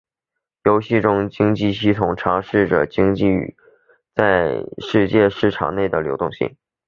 [0.63, 3.53] 游戏中的经济系统尝试着资源
[4.15, 6.57] 在世界市场内的流动性。